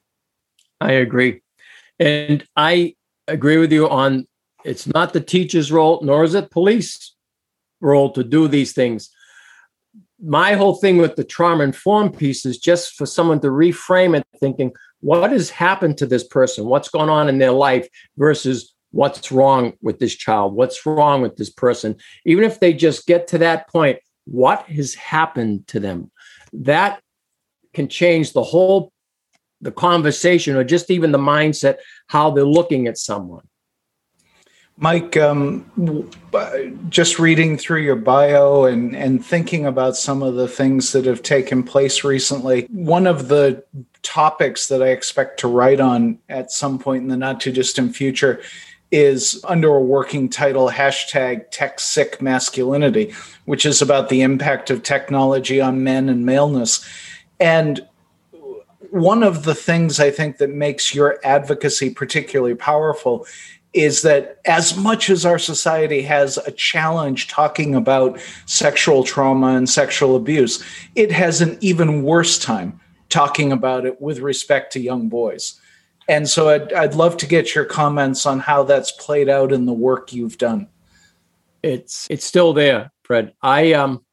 [0.80, 1.42] I agree.
[1.98, 2.94] And i
[3.28, 4.26] agree with you on
[4.64, 7.14] it's not the teacher's role nor is it police
[7.80, 9.10] role to do these things
[10.22, 14.24] my whole thing with the trauma informed piece is just for someone to reframe it
[14.38, 16.66] thinking what has happened to this person?
[16.66, 20.54] What's going on in their life versus what's wrong with this child?
[20.54, 21.96] What's wrong with this person?
[22.24, 26.12] Even if they just get to that point, what has happened to them?
[26.52, 27.02] That
[27.74, 28.92] can change the whole
[29.60, 31.76] the conversation or just even the mindset
[32.08, 33.46] how they're looking at someone
[34.78, 36.10] Mike, um,
[36.88, 41.22] just reading through your bio and, and thinking about some of the things that have
[41.22, 43.62] taken place recently, one of the
[44.02, 47.94] topics that I expect to write on at some point in the not too distant
[47.94, 48.42] future
[48.90, 53.14] is under a working title hashtag tech sick masculinity,
[53.46, 56.86] which is about the impact of technology on men and maleness.
[57.40, 57.86] And
[58.90, 63.26] one of the things I think that makes your advocacy particularly powerful
[63.72, 69.68] is that as much as our society has a challenge talking about sexual trauma and
[69.68, 70.62] sexual abuse,
[70.94, 75.60] it has an even worse time talking about it with respect to young boys.
[76.08, 79.66] And so I'd, I'd love to get your comments on how that's played out in
[79.66, 80.68] the work you've done.
[81.62, 83.32] It's it's still there, Fred.
[83.40, 84.04] I um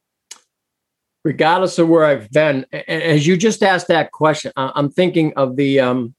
[1.24, 5.80] regardless of where I've been, as you just asked that question, I'm thinking of the
[5.80, 6.14] um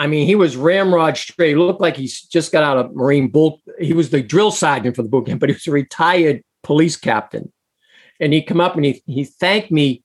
[0.00, 1.50] I mean, he was ramrod straight.
[1.50, 3.60] He looked like he's just got out of Marine Bull.
[3.78, 6.96] He was the drill sergeant for the boot camp, but he was a retired police
[6.96, 7.52] captain.
[8.18, 10.02] And he come up and he he thanked me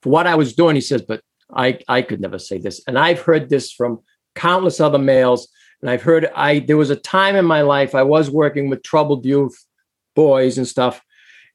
[0.00, 0.76] for what I was doing.
[0.76, 1.20] He says, but
[1.54, 2.82] I I could never say this.
[2.86, 4.00] And I've heard this from
[4.34, 5.46] countless other males.
[5.82, 8.82] And I've heard I there was a time in my life I was working with
[8.82, 9.62] troubled youth,
[10.16, 11.02] boys and stuff.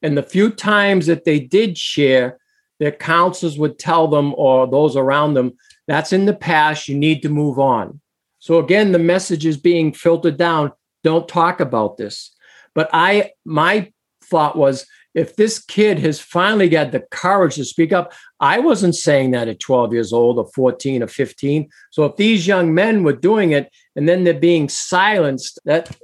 [0.03, 2.37] And the few times that they did share,
[2.79, 5.53] their counselors would tell them or those around them
[5.89, 6.87] that's in the past.
[6.87, 7.99] You need to move on.
[8.37, 10.71] So again, the message is being filtered down.
[11.03, 12.31] Don't talk about this.
[12.75, 13.91] But I, my
[14.23, 18.95] thought was, if this kid has finally got the courage to speak up, I wasn't
[18.95, 21.67] saying that at 12 years old or 14 or 15.
[21.89, 25.97] So if these young men were doing it and then they're being silenced, that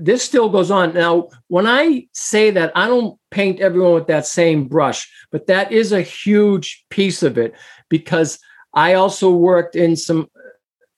[0.00, 0.94] this still goes on.
[0.94, 5.70] Now, when I say that, I don't paint everyone with that same brush, but that
[5.70, 7.54] is a huge piece of it
[7.88, 8.38] because
[8.74, 10.40] I also worked in some uh,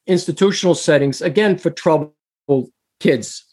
[0.06, 2.12] institutional settings, again, for troubled
[2.98, 3.44] kids.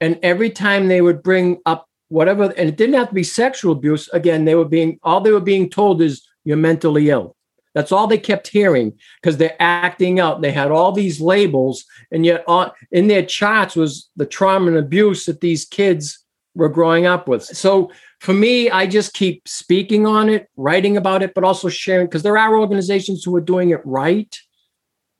[0.00, 3.72] And every time they would bring up whatever, and it didn't have to be sexual
[3.72, 7.36] abuse, again, they were being, all they were being told is, you're mentally ill.
[7.74, 10.42] That's all they kept hearing because they're acting out.
[10.42, 14.76] They had all these labels, and yet on, in their charts was the trauma and
[14.76, 16.18] abuse that these kids
[16.54, 17.44] were growing up with.
[17.44, 17.90] So
[18.22, 22.22] for me, I just keep speaking on it, writing about it, but also sharing because
[22.22, 24.32] there are organizations who are doing it right.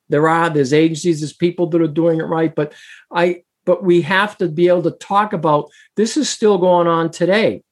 [0.08, 2.74] There are there's agencies, there's people that are doing it right, but
[3.10, 7.10] I but we have to be able to talk about this is still going on
[7.10, 7.64] today.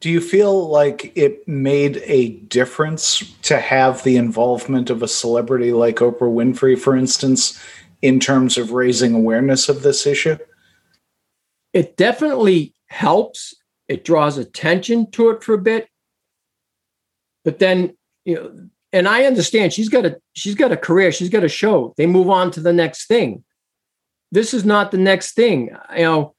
[0.00, 5.72] Do you feel like it made a difference to have the involvement of a celebrity
[5.72, 7.62] like Oprah Winfrey, for instance,
[8.02, 10.38] in terms of raising awareness of this issue?
[11.72, 13.54] It definitely helps
[13.88, 15.88] it draws attention to it for a bit.
[17.44, 21.28] But then, you know, and I understand she's got a she's got a career, she's
[21.28, 21.94] got a show.
[21.96, 23.44] They move on to the next thing.
[24.30, 25.76] This is not the next thing.
[25.96, 26.34] You know,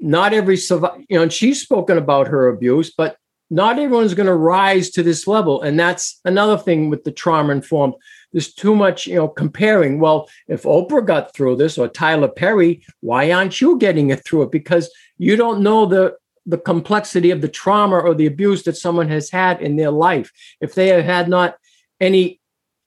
[0.00, 1.02] not every survivor.
[1.08, 3.16] you know, and she's spoken about her abuse, but
[3.50, 5.62] not everyone's going to rise to this level.
[5.62, 7.94] And that's another thing with the trauma informed.
[8.32, 10.00] There's too much, you know, comparing.
[10.00, 14.42] Well, if Oprah got through this or Tyler Perry, why aren't you getting it through
[14.42, 14.50] it?
[14.50, 19.08] Because you don't know the the complexity of the trauma or the abuse that someone
[19.08, 20.30] has had in their life.
[20.60, 21.56] If they have had not
[22.00, 22.40] any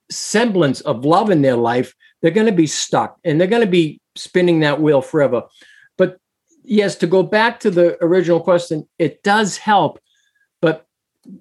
[0.10, 3.68] semblance of love in their life, they're going to be stuck and they're going to
[3.68, 5.44] be spinning that wheel forever.
[5.98, 6.18] But
[6.64, 10.00] yes, to go back to the original question, it does help,
[10.62, 10.86] but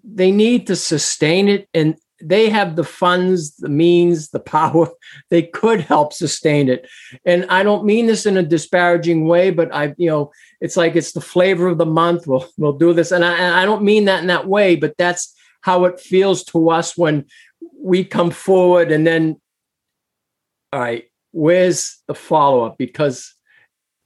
[0.02, 4.88] they need to sustain it and they have the funds, the means, the power.
[5.30, 6.88] They could help sustain it.
[7.24, 10.94] And I don't mean this in a disparaging way, but I, you know, it's like
[10.96, 12.26] it's the flavor of the month.
[12.26, 14.96] We'll we'll do this, and I, and I don't mean that in that way, but
[14.96, 17.26] that's how it feels to us when
[17.78, 19.40] we come forward, and then,
[20.72, 22.78] all right, where's the follow up?
[22.78, 23.34] Because,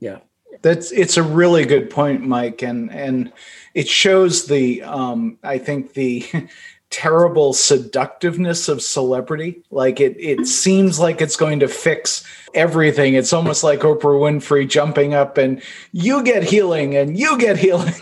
[0.00, 0.18] yeah,
[0.62, 3.32] that's it's a really good point, Mike, and and
[3.74, 6.26] it shows the um, I think the
[6.90, 9.62] terrible seductiveness of celebrity.
[9.70, 13.14] Like it, it seems like it's going to fix everything.
[13.14, 15.62] It's almost like Oprah Winfrey jumping up and
[15.92, 17.94] you get healing and you get healing,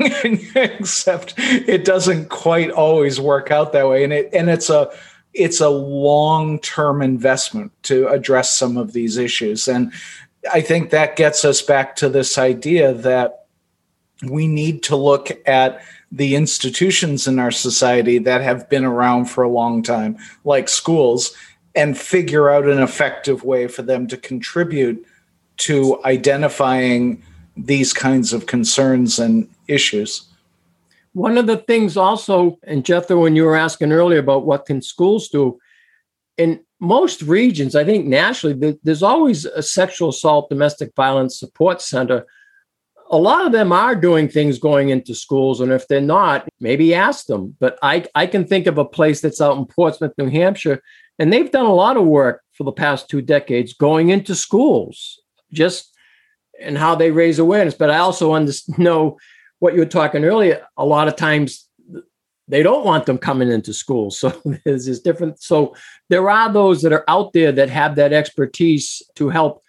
[0.55, 4.05] except it doesn't quite always work out that way.
[4.05, 4.91] And it and it's a
[5.35, 9.69] it's a long term investment to address some of these issues.
[9.69, 9.93] And
[10.53, 13.45] I think that gets us back to this idea that
[14.23, 19.45] we need to look at the institutions in our society that have been around for
[19.45, 21.35] a long time, like schools,
[21.75, 25.05] and figure out an effective way for them to contribute
[25.59, 27.23] to identifying
[27.57, 30.25] these kinds of concerns and issues.
[31.13, 34.81] One of the things also, and Jethro, when you were asking earlier about what can
[34.81, 35.59] schools do,
[36.37, 42.25] in most regions, I think nationally, there's always a sexual assault, domestic violence support center
[43.11, 45.61] a lot of them are doing things going into schools.
[45.61, 47.57] And if they're not, maybe ask them.
[47.59, 50.83] But I, I can think of a place that's out in Portsmouth, New Hampshire,
[51.19, 55.21] and they've done a lot of work for the past two decades going into schools,
[55.53, 55.95] just
[56.61, 57.75] and how they raise awareness.
[57.75, 58.37] But I also
[58.79, 59.19] know
[59.59, 60.67] what you were talking earlier.
[60.77, 61.69] A lot of times
[62.47, 64.19] they don't want them coming into schools.
[64.19, 64.31] So
[64.65, 65.41] there's this different.
[65.43, 65.75] So
[66.09, 69.63] there are those that are out there that have that expertise to help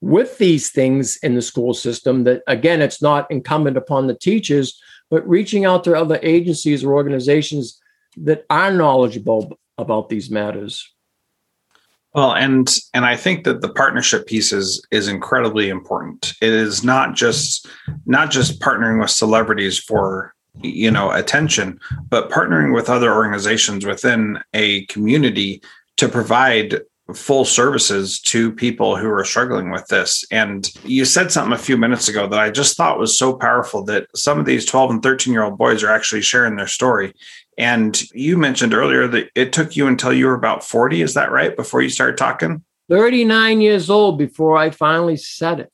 [0.00, 4.80] with these things in the school system that again it's not incumbent upon the teachers
[5.10, 7.80] but reaching out to other agencies or organizations
[8.16, 10.92] that are knowledgeable about these matters.
[12.14, 16.32] Well and and i think that the partnership piece is is incredibly important.
[16.40, 17.66] It is not just
[18.06, 21.78] not just partnering with celebrities for you know attention
[22.08, 25.62] but partnering with other organizations within a community
[25.98, 26.80] to provide
[27.14, 30.24] full services to people who are struggling with this.
[30.30, 33.84] And you said something a few minutes ago that I just thought was so powerful
[33.84, 37.14] that some of these 12 and 13 year old boys are actually sharing their story.
[37.58, 41.00] And you mentioned earlier that it took you until you were about 40.
[41.02, 41.56] Is that right?
[41.56, 42.64] Before you started talking?
[42.90, 45.72] 39 years old before I finally said it.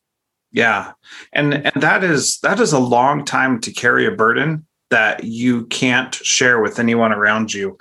[0.53, 0.93] Yeah.
[1.33, 5.65] And and that is that is a long time to carry a burden that you
[5.67, 7.79] can't share with anyone around you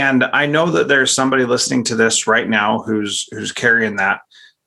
[0.00, 4.20] and i know that there's somebody listening to this right now who's who's carrying that.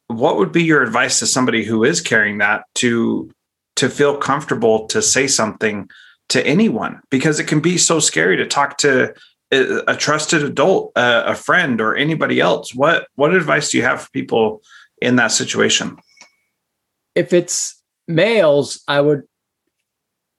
[0.08, 3.30] What would be your advice to somebody who is carrying that to
[3.78, 5.90] to feel comfortable to say something
[6.30, 7.02] to anyone?
[7.10, 9.14] Because it can be so scary to talk to
[9.52, 12.74] a, trusted adult a, a friend or anybody else.
[12.74, 14.62] What what advice do you have for people
[15.02, 15.98] in that situation?
[17.16, 19.24] If it's males i would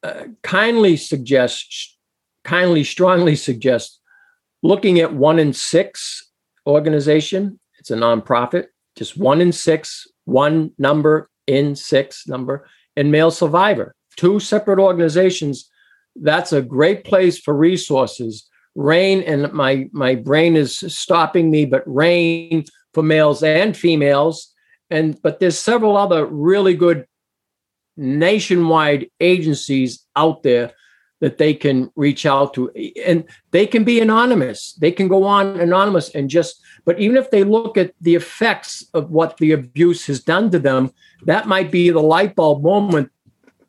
[0.03, 1.97] uh, kindly suggest
[2.45, 4.01] kindly strongly suggest
[4.65, 6.33] looking at one in six
[6.67, 7.61] organization.
[7.79, 13.95] It's a nonprofit, just one in six, one number in six number, and male survivor.
[14.17, 15.71] Two separate organizations.
[16.17, 18.49] That's a great place for resources.
[18.75, 24.53] RAINN and my my brain is stopping me, but RAINN for males and females.
[24.91, 27.07] And but there's several other really good
[27.97, 30.73] nationwide agencies out there
[31.21, 32.71] that they can reach out to
[33.07, 34.75] and they can be anonymous.
[34.75, 38.85] They can go on anonymous and just but even if they look at the effects
[38.95, 40.93] of what the abuse has done to them
[41.25, 43.11] that might be the light bulb moment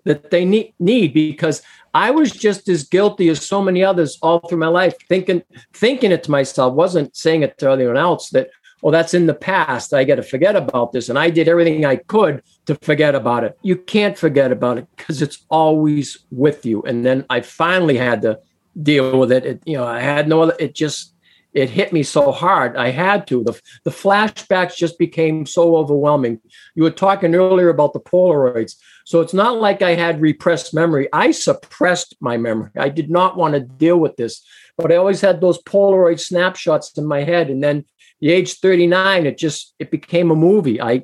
[0.03, 1.61] that they need, need because
[1.93, 5.41] i was just as guilty as so many others all through my life thinking
[5.73, 6.73] thinking it to myself.
[6.73, 8.49] Wasn't saying it to anyone else that
[8.85, 9.95] well, that's in the past.
[9.95, 11.09] I got to forget about this.
[11.09, 13.57] And I did everything I could to forget about it.
[13.63, 16.83] You can't forget about it because it's always with you.
[16.83, 18.39] And then I finally had to
[18.83, 19.43] deal with it.
[19.43, 19.63] it.
[19.65, 21.15] You know, I had no other, it just,
[21.51, 22.77] it hit me so hard.
[22.77, 23.43] I had to.
[23.43, 26.39] The, the flashbacks just became so overwhelming.
[26.75, 28.75] You were talking earlier about the Polaroids.
[29.03, 31.07] So it's not like I had repressed memory.
[31.11, 32.69] I suppressed my memory.
[32.77, 34.45] I did not want to deal with this,
[34.77, 37.49] but I always had those Polaroid snapshots in my head.
[37.49, 37.85] And then
[38.21, 40.81] the age 39 it just it became a movie.
[40.81, 41.03] I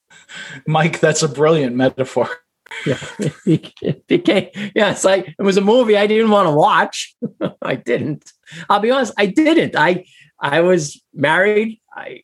[0.66, 2.28] mike that's a brilliant metaphor.
[2.86, 2.98] Yeah
[3.46, 7.16] it became yeah it's like it was a movie i didn't want to watch.
[7.62, 8.30] I didn't.
[8.68, 9.76] I'll be honest i didn't.
[9.76, 10.04] I
[10.40, 11.80] i was married.
[11.94, 12.22] I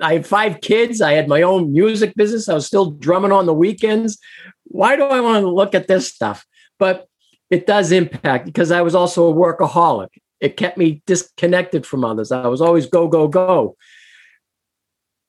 [0.00, 1.00] i had five kids.
[1.00, 2.48] I had my own music business.
[2.48, 4.18] I was still drumming on the weekends.
[4.64, 6.46] Why do i want to look at this stuff?
[6.78, 7.06] But
[7.52, 10.08] it does impact because i was also a workaholic
[10.42, 12.32] it kept me disconnected from others.
[12.32, 13.76] I was always go, go, go.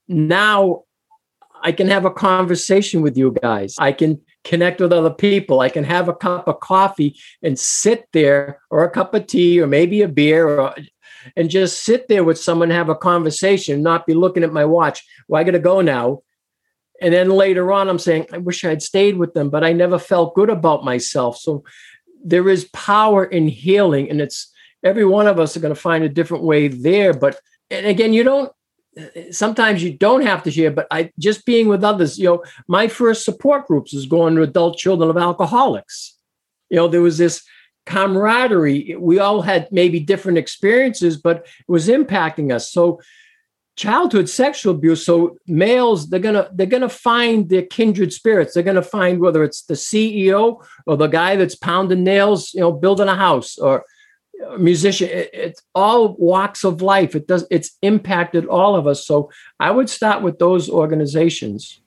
[0.08, 0.84] Now
[1.62, 3.76] I can have a conversation with you guys.
[3.78, 5.60] I can connect with other people.
[5.60, 9.62] I can have a cup of coffee and sit there, or a cup of tea,
[9.62, 10.76] or maybe a beer, or,
[11.38, 15.06] and just sit there with someone, have a conversation, not be looking at my watch.
[15.28, 16.24] Well, I got to go now.
[17.02, 20.00] And then later on, I'm saying, I wish I'd stayed with them, but I never
[20.00, 21.38] felt good about myself.
[21.38, 21.64] So
[22.26, 24.52] there is power in healing, and it's
[24.84, 27.14] every one of us are going to find a different way there.
[27.14, 28.52] But and again, you don't
[29.32, 32.88] sometimes you don't have to share, but I just being with others, you know, my
[32.88, 36.18] first support groups was going to adult children of alcoholics.
[36.70, 37.44] You know, there was this
[37.86, 38.96] camaraderie.
[39.00, 42.72] We all had maybe different experiences, but it was impacting us.
[42.72, 43.00] So
[43.76, 48.84] childhood sexual abuse so males they're gonna they're gonna find their kindred spirits they're gonna
[48.84, 53.16] find whether it's the ceo or the guy that's pounding nails you know building a
[53.16, 53.84] house or
[54.58, 59.30] musician it, it's all walks of life it does it's impacted all of us so
[59.60, 61.80] i would start with those organizations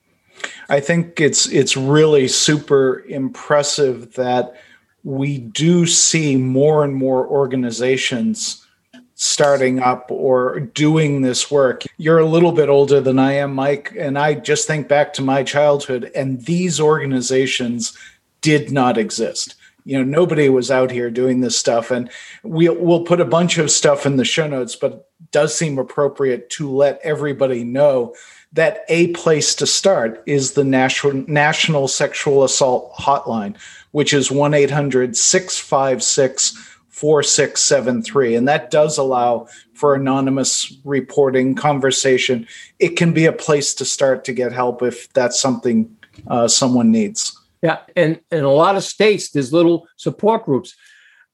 [0.68, 4.54] i think it's it's really super impressive that
[5.04, 8.66] we do see more and more organizations
[9.16, 11.82] starting up or doing this work.
[11.96, 15.22] You're a little bit older than I am, Mike, and I just think back to
[15.22, 17.96] my childhood, and these organizations
[18.42, 19.54] did not exist.
[19.86, 22.10] You know, nobody was out here doing this stuff, and
[22.42, 25.78] we, we'll put a bunch of stuff in the show notes, but it does seem
[25.78, 28.14] appropriate to let everybody know
[28.52, 33.56] that a place to start is the National, National Sexual Assault Hotline,
[33.92, 36.56] which is 1 800 656
[36.88, 38.34] 4673.
[38.34, 42.48] And that does allow for anonymous reporting conversation.
[42.78, 45.94] It can be a place to start to get help if that's something
[46.26, 47.38] uh, someone needs.
[47.66, 47.78] Yeah.
[47.96, 50.76] And in a lot of states, there's little support groups.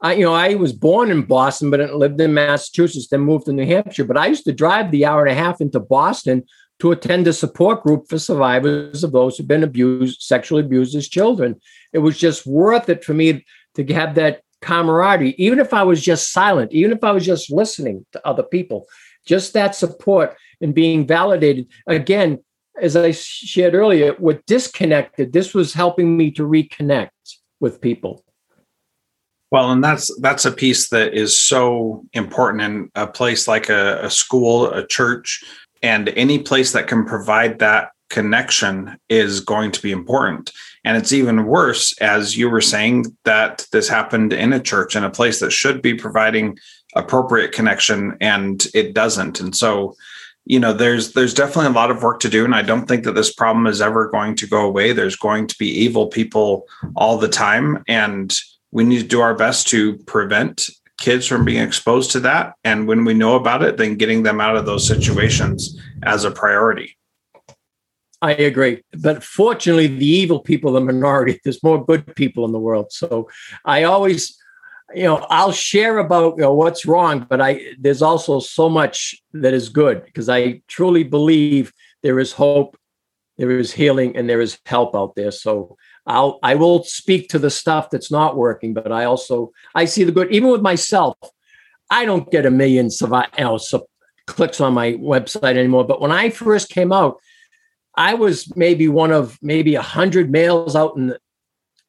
[0.00, 3.52] I, you know, I was born in Boston, but lived in Massachusetts, then moved to
[3.52, 4.06] New Hampshire.
[4.06, 6.44] But I used to drive the hour and a half into Boston
[6.78, 11.06] to attend a support group for survivors of those who've been abused, sexually abused as
[11.06, 11.60] children.
[11.92, 16.00] It was just worth it for me to have that camaraderie, even if I was
[16.02, 18.86] just silent, even if I was just listening to other people,
[19.26, 21.66] just that support and being validated.
[21.86, 22.38] Again,
[22.82, 25.32] as I shared earlier, we're disconnected.
[25.32, 27.10] This was helping me to reconnect
[27.60, 28.24] with people.
[29.52, 34.00] Well, and that's that's a piece that is so important in a place like a,
[34.02, 35.44] a school, a church,
[35.82, 40.50] and any place that can provide that connection is going to be important.
[40.84, 45.04] And it's even worse, as you were saying, that this happened in a church, in
[45.04, 46.58] a place that should be providing
[46.96, 49.38] appropriate connection, and it doesn't.
[49.40, 49.94] And so,
[50.44, 53.04] you know, there's there's definitely a lot of work to do, and I don't think
[53.04, 54.92] that this problem is ever going to go away.
[54.92, 56.66] There's going to be evil people
[56.96, 58.34] all the time, and
[58.72, 60.68] we need to do our best to prevent
[60.98, 62.54] kids from being exposed to that.
[62.64, 66.30] And when we know about it, then getting them out of those situations as a
[66.30, 66.96] priority.
[68.22, 68.82] I agree.
[69.00, 71.40] But fortunately, the evil people are the minority.
[71.44, 72.92] There's more good people in the world.
[72.92, 73.28] So
[73.64, 74.38] I always,
[74.94, 79.14] you know, I'll share about you know, what's wrong, but I there's also so much
[79.32, 81.72] that is good because I truly believe
[82.02, 82.76] there is hope,
[83.38, 85.30] there is healing, and there is help out there.
[85.30, 85.76] So
[86.06, 90.04] I'll I will speak to the stuff that's not working, but I also I see
[90.04, 90.32] the good.
[90.32, 91.16] Even with myself,
[91.90, 93.58] I don't get a million you know,
[94.26, 95.84] clicks on my website anymore.
[95.84, 97.18] But when I first came out,
[97.96, 101.14] I was maybe one of maybe a hundred males out in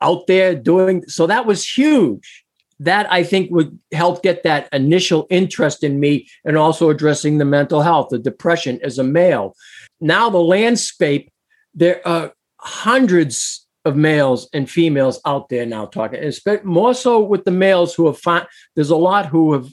[0.01, 2.42] out there doing so that was huge.
[2.79, 7.45] That I think would help get that initial interest in me and also addressing the
[7.45, 9.55] mental health, the depression as a male.
[10.01, 11.31] Now the landscape,
[11.73, 17.43] there are hundreds of males and females out there now talking, and more so with
[17.43, 19.67] the males who have found there's a lot who have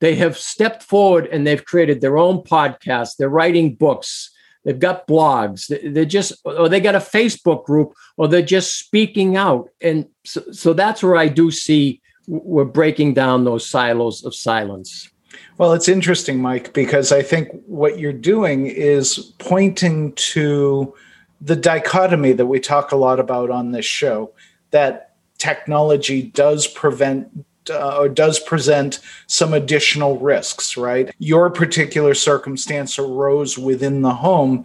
[0.00, 4.30] they have stepped forward and they've created their own podcasts, they're writing books,
[4.68, 5.74] They've got blogs.
[5.94, 9.70] They're just, or they got a Facebook group, or they're just speaking out.
[9.80, 15.10] And so, so that's where I do see we're breaking down those silos of silence.
[15.56, 20.94] Well, it's interesting, Mike, because I think what you're doing is pointing to
[21.40, 24.34] the dichotomy that we talk a lot about on this show
[24.70, 31.14] that technology does prevent uh, or does present some additional risks, right?
[31.18, 34.64] Your particular circumstance arose within the home.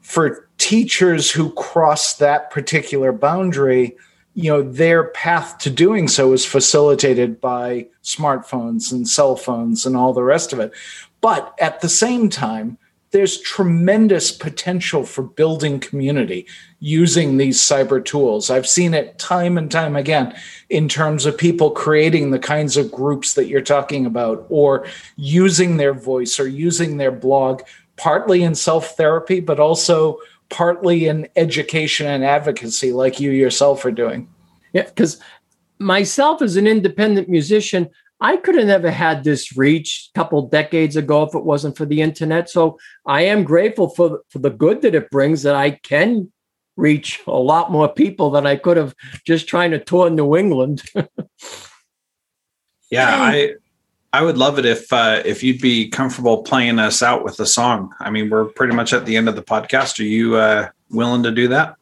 [0.00, 3.96] For teachers who cross that particular boundary,
[4.34, 9.96] you know, their path to doing so is facilitated by smartphones and cell phones and
[9.96, 10.72] all the rest of it.
[11.20, 12.78] But at the same time,
[13.12, 16.46] there's tremendous potential for building community
[16.80, 18.50] using these cyber tools.
[18.50, 20.34] I've seen it time and time again
[20.70, 24.86] in terms of people creating the kinds of groups that you're talking about or
[25.16, 27.62] using their voice or using their blog
[27.96, 33.92] partly in self therapy, but also partly in education and advocacy, like you yourself are
[33.92, 34.28] doing.
[34.72, 35.20] Yeah, because
[35.78, 37.90] myself as an independent musician,
[38.22, 41.84] I could have never had this reach a couple decades ago if it wasn't for
[41.84, 42.48] the internet.
[42.48, 46.30] So I am grateful for, for the good that it brings that I can
[46.76, 48.94] reach a lot more people than I could have
[49.26, 50.84] just trying to tour New England.
[52.90, 53.54] yeah, I
[54.12, 57.46] I would love it if uh, if you'd be comfortable playing us out with a
[57.46, 57.92] song.
[57.98, 59.98] I mean, we're pretty much at the end of the podcast.
[59.98, 61.74] Are you uh, willing to do that?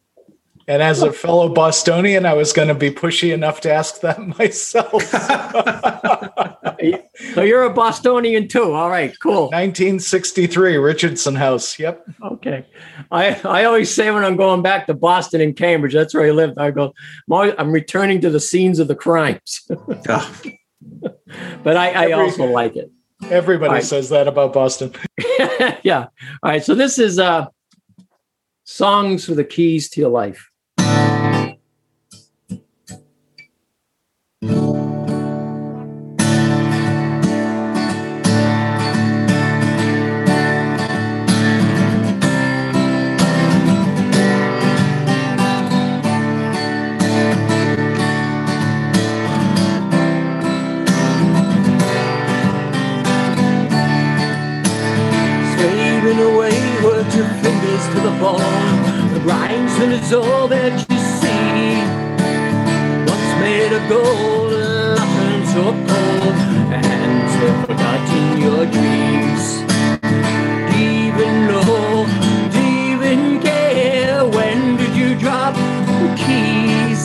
[0.68, 4.20] And as a fellow Bostonian, I was going to be pushy enough to ask that
[4.38, 5.02] myself.
[7.34, 8.72] so you're a Bostonian too.
[8.72, 9.44] All right, cool.
[9.44, 11.78] 1963, Richardson House.
[11.78, 12.04] Yep.
[12.22, 12.66] Okay.
[13.10, 16.30] I, I always say when I'm going back to Boston and Cambridge, that's where I
[16.30, 16.58] lived.
[16.58, 16.92] I go,
[17.28, 19.62] I'm, always, I'm returning to the scenes of the crimes.
[19.68, 20.46] but
[21.66, 22.90] I, I Every, also like it.
[23.28, 23.84] Everybody right.
[23.84, 24.92] says that about Boston.
[25.82, 26.06] yeah.
[26.42, 26.64] All right.
[26.64, 27.46] So this is uh,
[28.64, 30.49] songs for the keys to your life.
[60.10, 61.80] Is all that you see.
[63.10, 64.52] Once made of gold,
[64.98, 66.36] nothing so cold,
[66.72, 69.44] and have forgotten your dreams.
[70.76, 72.06] Even know?
[72.54, 74.24] Even care?
[74.26, 77.02] When did you drop the keys?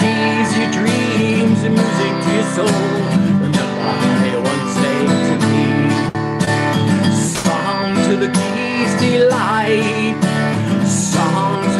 [0.00, 2.87] Keys, your dreams, and music to your soul.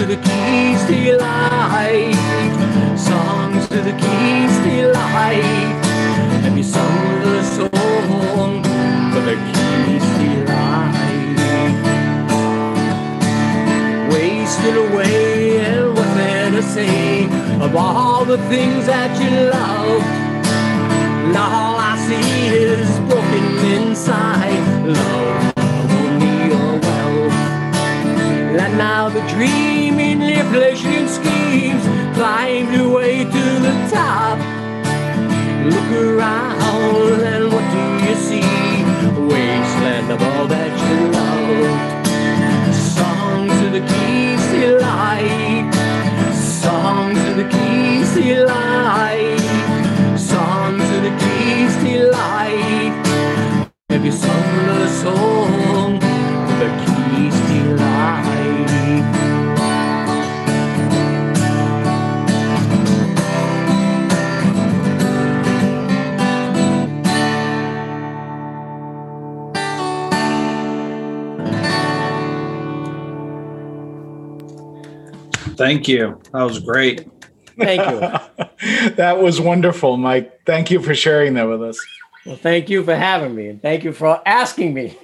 [0.08, 2.14] The keys delight.
[2.96, 5.76] Songs to the keys delight.
[6.44, 8.62] Have you sung the song
[9.12, 11.36] for the keys delight?
[14.10, 20.02] Wasted away and what there to of all the things that you love.
[21.34, 23.44] Now all I see is broken
[23.76, 25.58] inside love.
[28.68, 29.67] And now the dream
[30.50, 31.84] manipulation schemes
[32.16, 34.38] climb your way to the top.
[35.64, 38.40] Look around and what do you see?
[39.28, 42.06] Wasteland of all that you loved.
[42.74, 45.70] Songs of the keys to light.
[46.34, 49.38] Songs of the keys to light.
[50.18, 53.07] Songs of the keys to light.
[75.58, 76.20] Thank you.
[76.32, 77.08] That was great.
[77.58, 78.90] Thank you.
[78.94, 80.44] that was wonderful, Mike.
[80.46, 81.78] Thank you for sharing that with us.
[82.24, 84.96] Well, thank you for having me and thank you for asking me.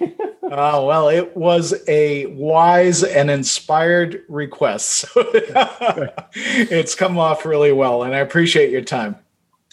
[0.42, 5.06] oh, well, it was a wise and inspired request.
[5.16, 9.16] it's come off really well, and I appreciate your time.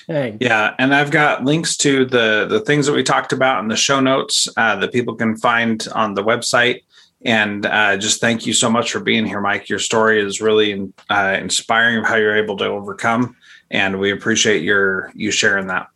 [0.07, 0.37] Thanks.
[0.41, 3.75] Yeah, and I've got links to the the things that we talked about in the
[3.75, 6.81] show notes uh, that people can find on the website.
[7.23, 9.69] And uh, just thank you so much for being here, Mike.
[9.69, 13.35] Your story is really uh, inspiring of how you're able to overcome,
[13.69, 15.87] and we appreciate your you sharing that.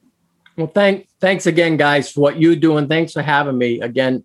[0.55, 4.23] Well, thank thanks again, guys, for what you do, and thanks for having me again.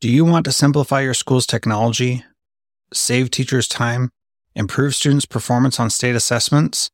[0.00, 2.24] Do you want to simplify your school's technology,
[2.92, 4.10] save teachers time,
[4.58, 6.90] improve students' performance on state assessments?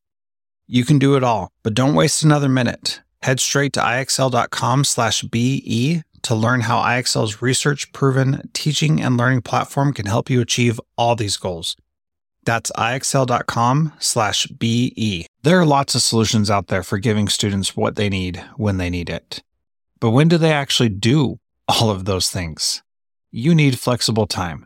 [0.67, 3.01] You can do it all, but don't waste another minute.
[3.23, 4.53] Head straight to ixl.com/be
[6.21, 11.35] to learn how IXL's research-proven teaching and learning platform can help you achieve all these
[11.35, 11.75] goals.
[12.45, 13.91] That's ixl.com/be.
[15.43, 18.89] There are lots of solutions out there for giving students what they need when they
[18.89, 19.43] need it.
[19.99, 22.83] But when do they actually do all of those things?
[23.35, 24.65] you need flexible time.